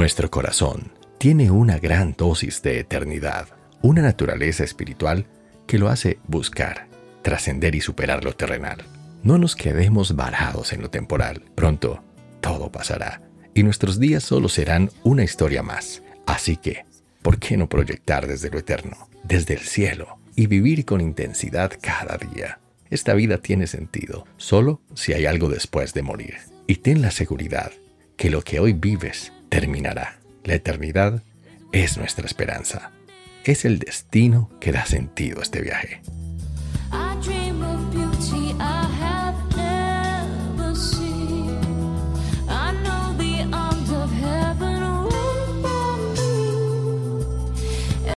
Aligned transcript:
Nuestro 0.00 0.30
corazón 0.30 0.92
tiene 1.18 1.50
una 1.50 1.78
gran 1.78 2.14
dosis 2.16 2.62
de 2.62 2.78
eternidad, 2.80 3.48
una 3.82 4.00
naturaleza 4.00 4.64
espiritual 4.64 5.26
que 5.66 5.78
lo 5.78 5.90
hace 5.90 6.18
buscar, 6.26 6.88
trascender 7.20 7.74
y 7.74 7.82
superar 7.82 8.24
lo 8.24 8.32
terrenal. 8.32 8.78
No 9.22 9.36
nos 9.36 9.54
quedemos 9.54 10.16
varados 10.16 10.72
en 10.72 10.80
lo 10.80 10.88
temporal. 10.88 11.42
Pronto, 11.54 12.02
todo 12.40 12.72
pasará 12.72 13.20
y 13.52 13.62
nuestros 13.62 14.00
días 14.00 14.24
solo 14.24 14.48
serán 14.48 14.90
una 15.02 15.22
historia 15.22 15.62
más. 15.62 16.02
Así 16.24 16.56
que, 16.56 16.86
¿por 17.20 17.38
qué 17.38 17.58
no 17.58 17.68
proyectar 17.68 18.26
desde 18.26 18.48
lo 18.48 18.58
eterno, 18.58 19.10
desde 19.22 19.52
el 19.52 19.60
cielo, 19.60 20.18
y 20.34 20.46
vivir 20.46 20.86
con 20.86 21.02
intensidad 21.02 21.72
cada 21.78 22.16
día? 22.16 22.58
Esta 22.88 23.12
vida 23.12 23.36
tiene 23.36 23.66
sentido 23.66 24.24
solo 24.38 24.80
si 24.94 25.12
hay 25.12 25.26
algo 25.26 25.50
después 25.50 25.92
de 25.92 26.00
morir. 26.00 26.38
Y 26.66 26.76
ten 26.76 27.02
la 27.02 27.10
seguridad 27.10 27.70
que 28.16 28.30
lo 28.30 28.40
que 28.40 28.60
hoy 28.60 28.72
vives 28.72 29.30
terminará. 29.50 30.18
La 30.44 30.54
eternidad 30.54 31.22
es 31.72 31.98
nuestra 31.98 32.24
esperanza. 32.24 32.92
Es 33.44 33.66
el 33.66 33.78
destino 33.78 34.50
que 34.60 34.72
da 34.72 34.86
sentido 34.86 35.40
a 35.40 35.42
este 35.42 35.60
viaje. 35.60 36.00